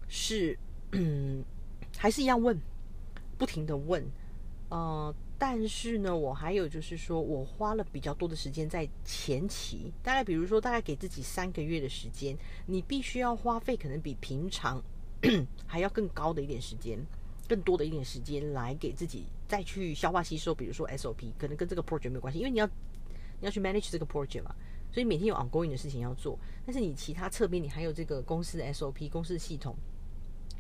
[0.09, 0.59] 是，
[0.93, 1.45] 嗯，
[1.99, 2.59] 还是一样问，
[3.37, 4.03] 不停的问，
[4.71, 5.15] 呃。
[5.39, 14.83] 但是呢，我还有就是说，我花了比较多的时间在前期，大概比如说，大概给自己三个月的时间，你必须要花费可能比平常
[15.67, 16.99] 还要更高的一点时间，
[17.47, 20.55] 更多的一点时间来给自己再去消化吸收。
[20.55, 24.55] 比如说 SOP，可能跟这个 project 没有关系，因为你要你要去 manage 这个 project 嘛，
[24.91, 26.39] 所以每天有 ongoing 的事情要做。
[26.65, 29.77] 但是你其他侧边你还有这个公司的 SOP，公司的系统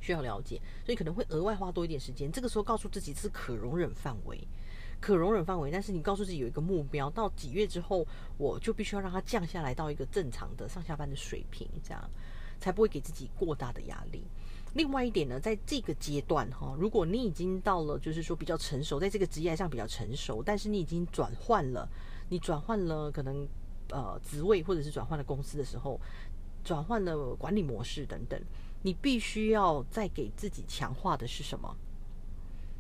[0.03, 2.31] 需要了解，所以可能会额外花多一点时间。
[2.31, 4.47] 这个时候告诉自己是可容忍范围。
[5.07, 8.05] 可容忍范围，但是你告诉自己有一个目标，到几月之后，
[8.37, 12.11] 我就必须要让它降下来到一个正常的上下班的水平，这样
[12.59, 14.25] 才不会给自己过大的压力。
[14.75, 21.89] 另外一点呢，在这个阶段哈，如果你已经到了就是说比较成熟，在这个职业上比较成熟，但是你已经转换了，
[22.29, 23.47] 你转换了可能
[23.91, 26.01] 呃职位或者是转换了公司的时候，
[26.65, 28.43] 转换了管理模式等等，
[28.83, 31.77] 你必须要再给自己强化的是什么？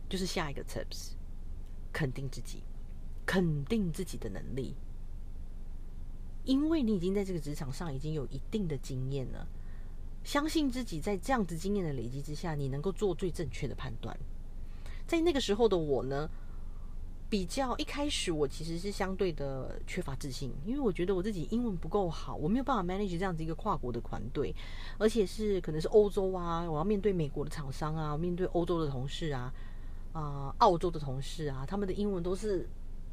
[0.08, 1.15] 就是下一个 tips。
[1.96, 2.62] 肯定自己，
[3.24, 4.74] 肯定自己的能力，
[6.44, 9.48] 因为你已经在这个职场上已经有一定的经验了。
[10.22, 14.14] 相信自己，在这样子经验的累积之下，你能够做最正确的判断。
[15.06, 16.28] 在那个时候的我呢，
[17.30, 24.54] 比较一开始我其实是相对的缺乏自信，因为我觉得我自己英文不够好，我没有办法 manage 这样子一个跨国的团队，
[24.98, 29.50] 而且是可能是欧洲啊，我要面对美国的厂商啊，面对欧洲的同事啊。
[30.16, 32.66] 啊，澳洲的同事啊，他们的英文都是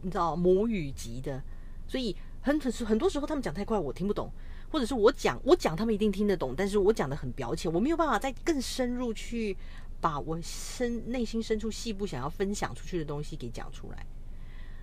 [0.04, 1.44] 你知道母语级的，
[1.86, 4.32] 所以很很很多时候他们讲太快，我听不懂，
[4.72, 9.58] 或者是我讲我讲他们一定听得懂，但是我讲的很表浅，我没有办法再更深入去
[10.00, 14.06] 把我深内心深处细部想要分享出去的东西给讲出来。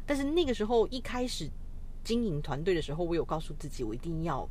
[0.05, 1.49] 但是那个时候一开始
[2.05, 4.47] 经营团队的时候，我有告诉自己，我一定要。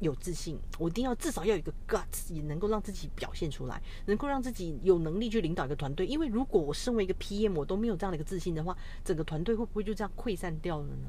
[0.00, 6.06] 有自信，我一定要至少要有一个 guts，也能够让自己表现出来，能够让自己有能力去领导一个团队。
[6.06, 11.08] 因为如果我身为一个 PM，我都没有这样的一个自信的话，整个团队会不会就这样溃散掉了呢？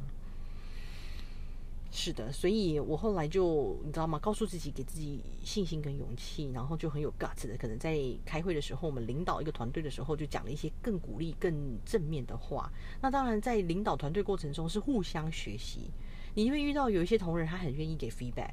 [1.89, 4.19] 是的，所以我后来就你知道吗？
[4.19, 7.57] 告诉自己，给自己信心跟勇气，然后就很有 guts 的。
[7.57, 12.71] 可能在开会的时候，我们领导一个团队的时候，就讲了一些更鼓励、更正面的话。
[13.01, 15.89] 那当然，在领导团队过程中是互相学习，
[16.35, 18.51] 你会遇到有一些同仁，他很愿意给 feedback。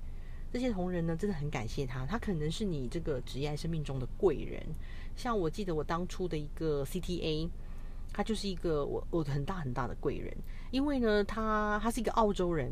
[0.54, 4.64] 这些同仁呢，真的很感谢他，他可能是你这个职业生命中的贵人。
[5.16, 7.48] 像我记得我当初的一个 CTA，
[8.12, 10.32] 他就是一个我我很大很大的贵人，
[10.70, 12.70] 因为呢，他他是一个澳洲人，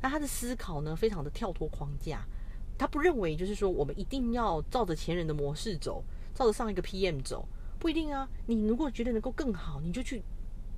[0.00, 2.24] 那他的思考呢，非常的跳脱框架，
[2.78, 6.02] 他不认为就是说我们一定要照着前人的模式走，
[6.34, 7.46] 照着上一个 PM 走，
[7.78, 8.26] 不一定啊。
[8.46, 10.22] 你如果觉得能够更好，你就去，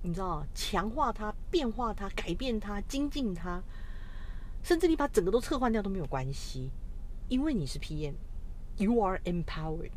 [0.03, 3.63] 你知道，强化它，变化它，改变它，精进它。
[4.63, 6.71] 甚至你把整个都撤换掉都没有关系，
[7.29, 9.91] 因为你是 PM，you are empowered，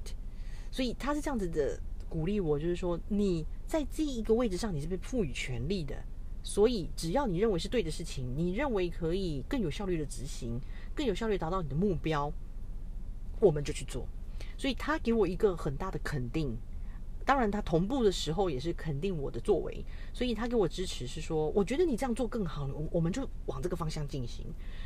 [0.71, 5.95] 所以他是这样子的鼓励我，就是说你在这一个位置上你是被赋予权力的，
[6.43, 10.59] 所以只要你认为是对的事情，你认为可以更有效率的执行，
[10.95, 12.31] 更有效率达到你的目标，
[13.39, 14.07] 我们就去做。
[14.57, 16.57] 所以他给我一个很大的肯定。
[17.25, 24.45] 当然，他同步的时候也是肯定我的作为，所以他给我支持是说，我觉得你这样做更好，我我们就往这个方向进行。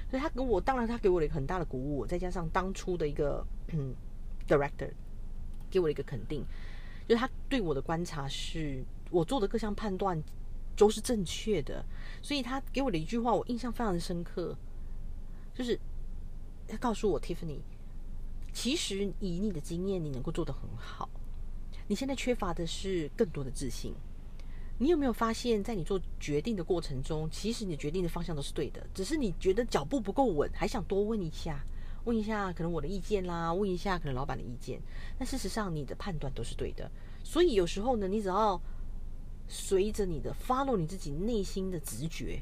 [0.09, 3.93] 所以他给我，当然他给我了一个很大的鼓舞，再加上当初的一个嗯
[4.47, 4.89] director
[5.69, 6.45] 给我的一个肯定，
[7.07, 10.21] 就是他对我的观察是我做的各项判断
[10.75, 11.83] 都是正确的，
[12.21, 14.55] 所以他给我的一句话我印象非常深刻，
[15.53, 15.77] 就是
[16.67, 17.59] 他告诉我 Tiffany，
[18.53, 21.09] 其实以你的经验，你能够做得很好。
[21.87, 23.93] 你现在缺乏的是更多的自信。
[24.77, 31.65] 你有没有发现，在你做决定的过程中，其实你决定的方向都是对的，只是你觉得脚步不够稳，还想多问一下，
[32.03, 34.79] 问一下可能我的意见啦，问一下可能老板的意见。
[35.17, 36.91] 但事实上，你的判断都是对的。
[37.23, 38.61] 所以有时候呢，你只要
[39.47, 42.39] 随着你的 follow 你自己内心的直觉，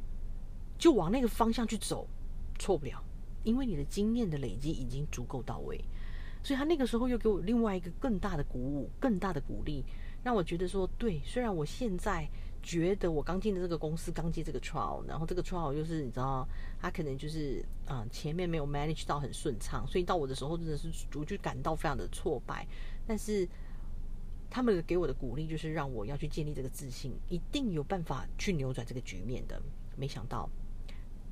[0.78, 2.06] 就往那个方向去走，
[2.60, 3.02] 错不了，
[3.44, 5.80] 因为你的经验的累积已经足够到位。
[6.46, 9.84] 所以他那个时候又给我另外一个更大的鼓舞、更大的鼓励，
[10.22, 12.30] 让我觉得说，对，虽然我现在
[12.62, 16.48] 觉得我刚进的这个公司刚接这个 trial，然后这个 trial 又是你知道，
[16.80, 22.68] 他可能就是啊前面没有 manage 到很顺畅，所以到我的时候真的是我就感到非常的挫败。
[23.08, 23.50] 但是
[24.48, 29.60] 他们给我的鼓励就是让我要去建立这个自信，一定有办法去扭转这个局面的。
[29.96, 30.48] 没想到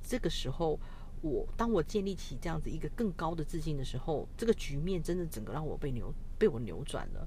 [0.01, 0.79] 这个时候。
[1.23, 7.25] 我当我建立起这样子一个更高的自信的时候，这个局面真的整个让我被扭被我扭转了。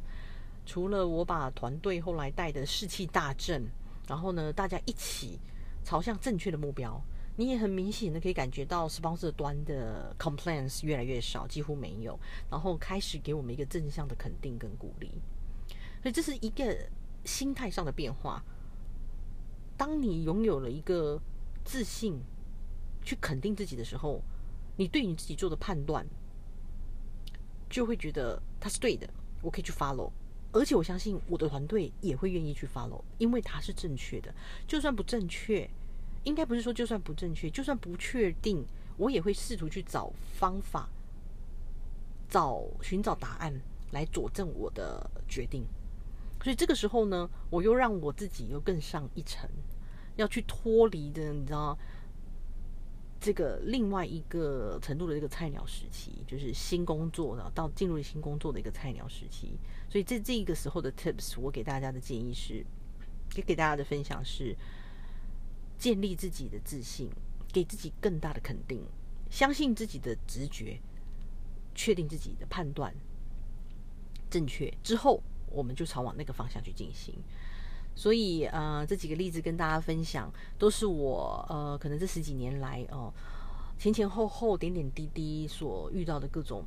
[0.67, 3.65] 除了我把团队后来带的士气大振，
[4.07, 5.41] 然后呢，大家一起
[5.83, 7.03] 朝向正确的目标，
[7.37, 12.19] 你也很明显的可以感觉到 sponsor 端的 complaints 越来越少，几乎没有，
[12.51, 15.11] 然后开始给我们一个正向的肯定跟鼓励。
[16.03, 16.77] 所以这是一个
[17.25, 18.45] 心态上的变化。
[19.75, 21.19] 当你拥有了一个
[21.65, 22.21] 自信。
[23.07, 24.21] 去肯定自己的时候，
[24.77, 26.05] 你对你自己做的判断，
[27.71, 29.09] 就会觉得他是对的，
[29.41, 30.11] 我可以去 follow，
[30.53, 34.35] 而且我相信我的团队也会愿意去 follow，因为它是正确的。
[34.67, 35.71] 就算不正确，
[36.25, 40.89] 应该不是说就算不正确，就算不确定，我也会试图去找方法，
[42.29, 43.55] 找寻找答案
[43.93, 45.65] 来佐证我的决定。
[46.43, 49.49] 所以这个时候呢，我又让我自己又更上一层，
[50.17, 51.79] 要去脱离的，你知道。
[53.19, 59.59] 这个另外一个程度的这个菜鸟时期，就是新工作的到进入新工作的一个菜鸟时期，
[59.89, 62.64] 所以这这个时候的 tips，我给大家的建议是，
[63.31, 64.55] 给给大家的分享是，
[65.79, 67.09] 建立自己的自信，
[67.53, 68.85] 给自己更大的肯定，
[69.31, 70.79] 相信自己的直觉，
[71.75, 72.95] 确定自己的判断
[74.31, 77.14] 正确之后，我们就朝往那个方向去进行。
[78.07, 83.13] 所以，呃，这几个例子跟大家分享，都是我呃，可能这十几年来哦，
[83.77, 86.63] 前前后后点点滴滴所遇到的各种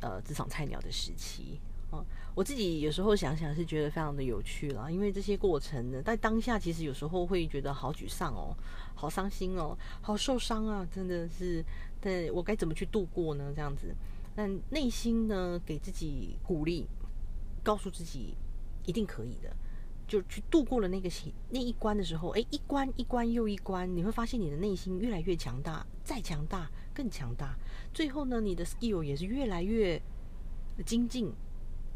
[0.00, 1.58] 呃职场菜鸟的时期
[1.90, 2.06] 啊。
[2.36, 8.56] 我自己有时候想想是觉得非常的有趣了，因为这些过程呢，在当下其实有时候会觉得好沮丧哦，
[8.94, 11.64] 好伤心哦，好受伤啊，真的是，
[12.00, 13.52] 但我该怎么去度过呢？
[13.56, 13.92] 这样子，
[14.36, 16.86] 但内心呢，给自己鼓励，
[17.64, 18.36] 告诉自己
[18.86, 19.52] 一定可以的。
[20.08, 21.08] 就去度过了那个
[21.50, 27.54] 那一关的时候，哎，一关一关又一关，你会发现你的内心越来越强大，再强大，更强大。
[27.92, 30.00] 最后呢，你的 skill 也是越来越
[30.86, 31.30] 精进，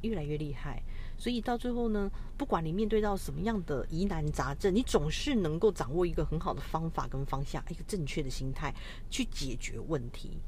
[0.03, 0.83] 越来越厉害。
[1.17, 8.75] 所以到最后呢，不管你面对到什么样的疑难杂症，你总是能够掌握一个很好的方法跟方向，一个正确的心态
[9.09, 10.39] 去解决问题。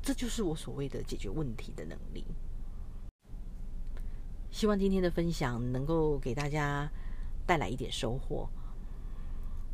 [0.00, 2.24] 这就是我所谓的解决问题的能力。
[4.58, 6.90] 希望今天的分享能够给大家
[7.46, 8.50] 带来一点收获。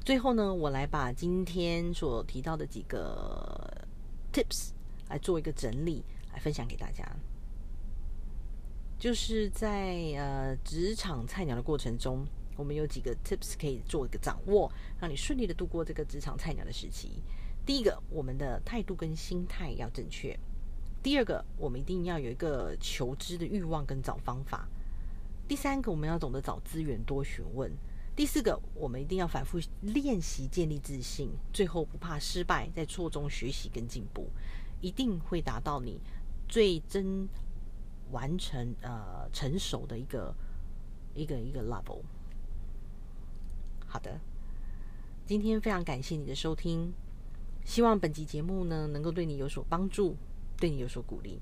[0.04, 3.88] 最后呢，我来把今天所提到的几个
[4.30, 4.72] tips
[5.08, 6.04] 来做一个整理，
[6.34, 7.02] 来分享给大家。
[8.98, 12.22] 就是在呃职场菜鸟的过程中，
[12.54, 14.70] 我们有几个 tips 可以做一个掌握，
[15.00, 17.22] 让你顺利的度过这个职场菜鸟的时期。
[17.64, 20.38] 第一个，我们的态度跟心态要正确。
[21.04, 24.66] 第二个，我们一定要有一个求知的欲望跟找方法。
[25.46, 27.70] 第三个，我们要懂得找资源，多询问。
[28.16, 31.28] 第四个，我们一定要反复练习，建立自信。
[31.52, 34.30] 最后，不怕失败，在错中学习跟进步，
[34.80, 36.00] 一定会达到你
[36.48, 37.28] 最真
[38.10, 40.34] 完成呃成熟的一个
[41.14, 42.00] 一个一个 level。
[43.86, 44.18] 好的，
[45.26, 46.94] 今天非常感谢你的收听，
[47.62, 50.16] 希望本集节目呢能够对你有所帮助。
[50.58, 51.38] 对你有所鼓励。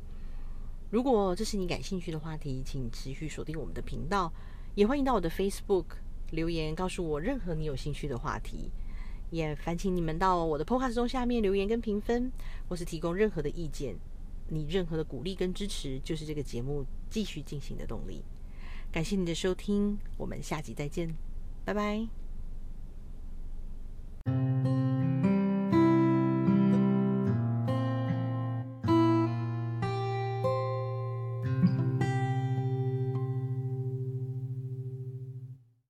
[0.91, 4.33] 如果这是你感兴趣的话题，请持续锁定我们的频道，
[4.75, 5.85] 也欢迎到我的 Facebook
[6.31, 8.71] 留言告诉我任何你有兴趣的话题。
[9.31, 12.31] 也烦请你们到我的 Podcast 中下面留言跟评分，
[12.69, 13.97] 或是提供任何的意见。
[14.49, 18.23] 你任何的鼓励跟支持，就是这个节目继续进行的动力。
[18.93, 21.17] 感谢你的收听，我们下集再见，
[21.65, 22.07] 拜拜。